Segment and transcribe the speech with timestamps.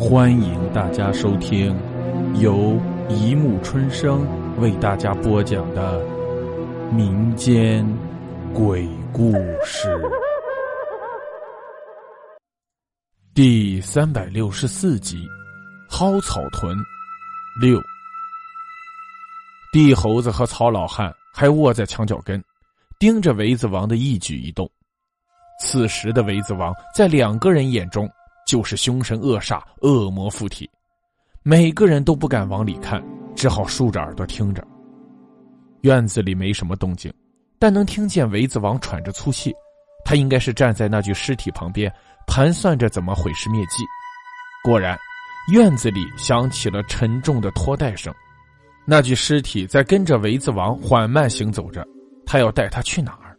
[0.00, 1.78] 欢迎大家收听
[2.40, 4.26] 由一木春生
[4.58, 6.02] 为大家播讲的
[6.90, 7.86] 民间
[8.54, 9.94] 鬼故事
[13.34, 15.18] 第三百六十四集
[15.94, 16.74] 《蒿草屯
[17.60, 17.78] 六》。
[19.70, 22.42] 地猴子和曹老汉还卧在墙角根，
[22.98, 24.66] 盯着维子王的一举一动。
[25.60, 28.10] 此时的维子王在两个人眼中
[28.50, 30.68] 就是凶神恶煞、恶魔附体，
[31.44, 33.00] 每个人都不敢往里看，
[33.36, 34.66] 只好竖着耳朵听着。
[35.82, 37.14] 院子里没什么动静，
[37.60, 39.54] 但能听见维子王喘着粗气，
[40.04, 41.88] 他应该是站在那具尸体旁边，
[42.26, 43.84] 盘算着怎么毁尸灭迹。
[44.64, 44.98] 果然，
[45.52, 48.12] 院子里响起了沉重的拖带声。
[48.84, 51.86] 那具尸体在跟着维子王缓慢行走着，
[52.26, 53.38] 他要带他去哪儿？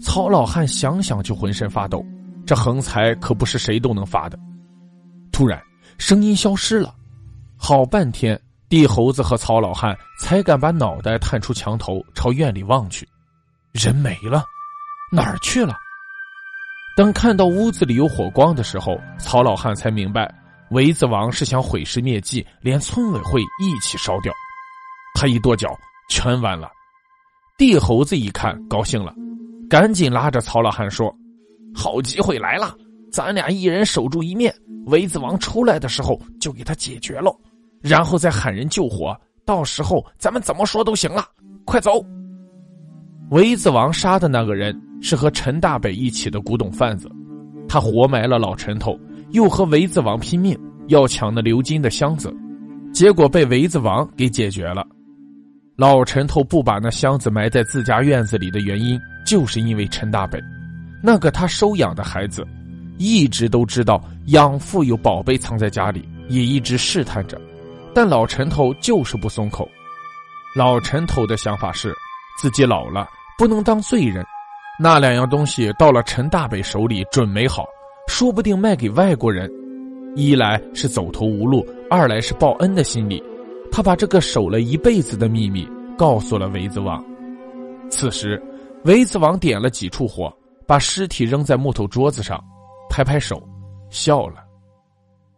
[0.00, 2.02] 曹老汉想想就浑身发抖，
[2.46, 4.38] 这横财可不是谁都能发的。
[5.32, 5.60] 突然，
[5.98, 6.94] 声音消失了，
[7.56, 13.08] 好半天，地猴子和曹老汉才敢把脑袋探出墙头，朝院里望去，
[13.72, 14.44] 人没了，
[15.10, 15.76] 哪儿去了？
[16.96, 20.32] 等看到屋子里有火光的时候，曹老汉才明白，
[20.70, 24.32] 围子王是想毁尸灭迹，连村委会一起烧掉。
[25.14, 25.68] 他一跺脚，
[26.08, 26.70] 全完了。
[27.56, 29.12] 地猴子一看，高兴了，
[29.68, 31.12] 赶紧拉着曹老汉说
[31.74, 32.74] ：“好机会来了，
[33.12, 34.54] 咱俩一人守住一面，
[34.86, 37.34] 维子王出来的时候就给他解决了，
[37.82, 39.16] 然后再喊人救火。
[39.44, 41.26] 到时候咱们怎么说都行了。
[41.66, 42.04] 快走！”
[43.30, 47.10] 维子王杀的那个人是和陈大北一起的古董贩子，
[47.68, 48.98] 他活埋了老陈头，
[49.32, 50.58] 又和维子王拼命
[50.88, 52.34] 要抢那鎏金的箱子，
[52.92, 54.86] 结果被维子王给解决了。
[55.76, 60.38] 老陈头不把那箱子埋在自家院子里的原因，就是因为陈大北，
[61.06, 62.46] 那个他收养的孩子，
[62.96, 67.38] 一直都知道养父有宝贝藏在家里，也一直试探着，
[67.94, 69.68] 但老陈头就是不松口。
[70.56, 71.94] 老陈头的想法是，
[72.40, 74.24] 自己老了不能当罪人，
[74.80, 77.66] 那两样东西到了陈大北手里准没好，
[78.08, 79.52] 说不定卖给外国人，
[80.16, 83.22] 一来是走投无路，二来是报恩的心理。
[83.70, 85.68] 他把这个守了一辈子的秘密
[85.98, 87.04] 告诉了维子王。
[87.90, 88.42] 此时，
[88.84, 90.34] 维子王点了几处火，
[90.66, 92.42] 把尸体扔在木头桌子上，
[92.88, 93.42] 拍拍手，
[93.90, 94.36] 笑了。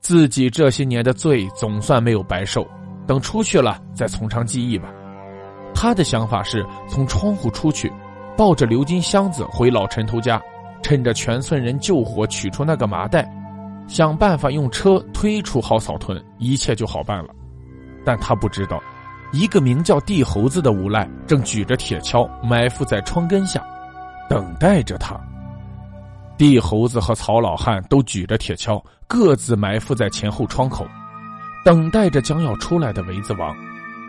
[0.00, 2.66] 自己这些年的罪总算没有白受，
[3.06, 4.88] 等出去了再从长计议吧。
[5.74, 7.92] 他的想法是从窗户出去，
[8.36, 10.40] 抱着鎏金箱子回老陈头家，
[10.82, 13.28] 趁着全村人救火取出那个麻袋，
[13.86, 17.34] 想办法用车推出蒿草屯，一切就好办了。
[18.04, 18.80] 但他不知道，
[19.32, 23.62] 一个名叫地猴子的无赖正举着铁锹埋伏在窗根下，
[24.28, 25.18] 等待着他。
[26.36, 30.86] 地猴子和曹老汉都举着铁锹，各自埋伏在前后窗口，
[31.64, 33.56] 等待着将要出来的围子王，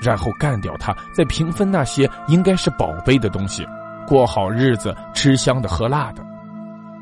[0.00, 3.66] 然后干掉他，再平分那些应该是宝贝的东西，
[4.06, 6.24] 过好日子，吃香的喝辣的。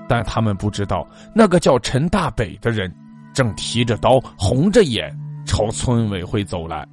[0.08, 2.92] 但他们不知道，那个叫陈大北的人，
[3.32, 5.16] 正提着刀，红着眼。
[5.44, 6.86] 朝村委会走来。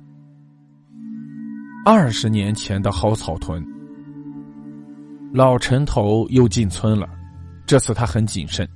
[1.86, 3.64] 二十年前的蒿草屯，
[5.32, 7.08] 老陈头又进村了。
[7.66, 8.68] 这次他很谨慎，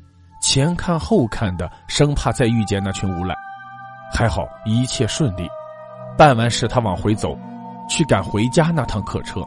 [0.42, 3.36] 前看后看的，生怕再遇见那群无赖。
[4.14, 5.48] 还好一切顺利。
[6.16, 7.36] 办完事，他往回走，
[7.90, 9.42] 去赶回家那趟客车。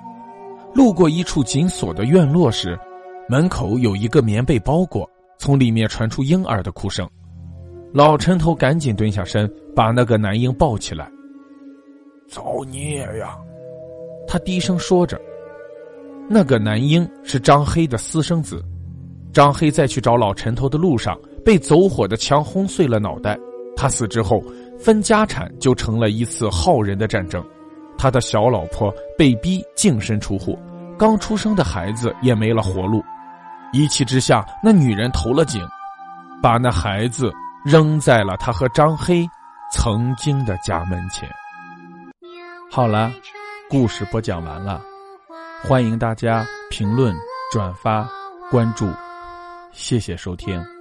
[0.74, 2.76] 路过一处紧锁的院落时，
[3.28, 7.08] 门口有一个棉被包裹，从里面传出婴儿的哭声。
[7.94, 11.08] 老陈头赶紧蹲下身，把那个男婴抱起来。
[12.28, 13.38] 造孽呀！
[14.26, 15.16] 他低声说着。
[16.28, 18.62] 那个男婴是张黑的私生子。
[19.32, 23.38] 张黑在去找老陈头的路上，被走火的枪轰碎了脑袋。
[23.76, 24.42] 他死之后，
[24.78, 27.44] 分家产就成了一次浩人的战争。
[27.98, 30.58] 他的小老婆被逼净身出户，
[30.98, 33.02] 刚出生的孩子也没了活路。
[33.72, 35.60] 一气之下，那女人投了井，
[36.42, 37.32] 把那孩子。
[37.66, 39.28] 扔在了他和张黑
[39.72, 41.28] 曾经的家门前。
[42.70, 43.10] 好了，
[43.68, 44.80] 故事播讲完了，
[45.68, 47.12] 欢迎大家评论、
[47.50, 48.08] 转发、
[48.52, 48.88] 关注，
[49.72, 50.75] 谢谢收听。